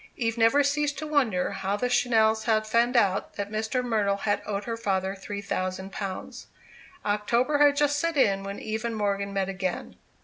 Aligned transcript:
Eve 0.17 0.35
never 0.35 0.63
ceased 0.63 0.97
to 0.97 1.05
wonder 1.05 1.51
how 1.51 1.77
the 1.77 1.85
Channells 1.87 2.45
had 2.45 2.65
found 2.65 2.97
out 2.97 3.35
that 3.35 3.51
Mr. 3.51 3.83
Myrtle 3.83 4.17
had 4.17 4.41
owed 4.47 4.63
her 4.63 4.75
father 4.75 5.13
three 5.13 5.41
thousand 5.41 5.91
pounds. 5.91 6.47
October 7.05 7.59
had 7.59 7.75
just 7.75 7.99
set 7.99 8.17
in 8.17 8.41
when 8.43 8.59
Eve 8.59 8.83
and 8.83 8.95
Morgan 8.95 9.31
met 9.31 9.47
again. 9.47 9.95